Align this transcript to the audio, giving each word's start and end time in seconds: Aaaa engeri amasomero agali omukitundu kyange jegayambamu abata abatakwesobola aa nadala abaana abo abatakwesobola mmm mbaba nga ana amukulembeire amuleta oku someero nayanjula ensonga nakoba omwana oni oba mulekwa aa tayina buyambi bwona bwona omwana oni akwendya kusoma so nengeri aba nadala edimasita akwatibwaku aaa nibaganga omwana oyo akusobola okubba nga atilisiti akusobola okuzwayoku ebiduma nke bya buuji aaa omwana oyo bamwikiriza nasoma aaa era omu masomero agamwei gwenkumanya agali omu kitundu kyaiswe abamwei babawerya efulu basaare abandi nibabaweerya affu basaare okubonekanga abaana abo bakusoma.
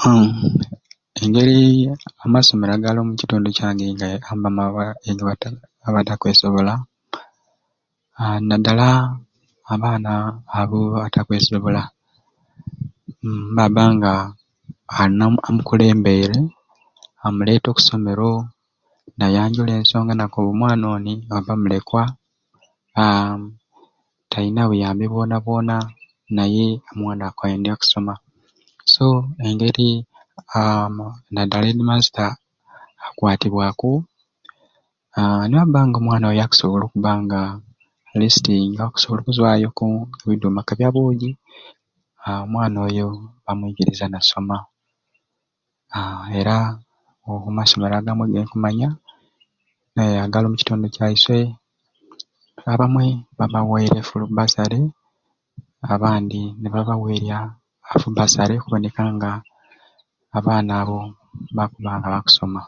Aaaa 0.00 0.50
engeri 1.22 1.60
amasomero 2.24 2.72
agali 2.74 2.98
omukitundu 3.00 3.48
kyange 3.56 3.84
jegayambamu 4.00 4.60
abata 5.16 5.48
abatakwesobola 5.86 6.74
aa 8.20 8.38
nadala 8.48 8.88
abaana 9.72 10.12
abo 10.58 10.78
abatakwesobola 10.98 11.82
mmm 13.22 13.40
mbaba 13.52 13.82
nga 13.94 14.12
ana 15.02 15.24
amukulembeire 15.48 16.38
amuleta 17.24 17.68
oku 17.70 17.80
someero 17.88 18.30
nayanjula 19.18 19.72
ensonga 19.78 20.12
nakoba 20.16 20.48
omwana 20.52 20.84
oni 20.96 21.12
oba 21.36 21.52
mulekwa 21.60 22.02
aa 23.00 23.34
tayina 24.30 24.62
buyambi 24.70 25.06
bwona 25.12 25.36
bwona 25.44 25.74
omwana 26.92 27.10
oni 27.12 27.24
akwendya 27.28 27.74
kusoma 27.80 28.14
so 28.92 29.06
nengeri 29.38 29.88
aba 30.58 31.04
nadala 31.34 31.66
edimasita 31.72 32.26
akwatibwaku 33.06 33.92
aaa 35.18 35.42
nibaganga 35.48 35.96
omwana 36.00 36.24
oyo 36.30 36.40
akusobola 36.44 36.84
okubba 36.86 37.12
nga 37.22 37.40
atilisiti 38.06 38.54
akusobola 38.82 39.20
okuzwayoku 39.22 39.86
ebiduma 40.22 40.60
nke 40.62 40.72
bya 40.78 40.90
buuji 40.94 41.30
aaa 42.24 42.40
omwana 42.44 42.76
oyo 42.86 43.06
bamwikiriza 43.44 44.06
nasoma 44.14 44.56
aaa 45.96 46.24
era 46.38 46.56
omu 47.28 47.48
masomero 47.58 47.94
agamwei 47.96 48.32
gwenkumanya 48.32 48.88
agali 50.24 50.44
omu 50.46 50.56
kitundu 50.60 50.86
kyaiswe 50.94 51.38
abamwei 52.72 53.12
babawerya 53.38 53.98
efulu 54.02 54.24
basaare 54.36 54.80
abandi 55.94 56.40
nibabaweerya 56.60 57.38
affu 57.90 58.08
basaare 58.18 58.52
okubonekanga 58.58 59.30
abaana 60.36 60.72
abo 60.80 60.98
bakusoma. 61.56 62.62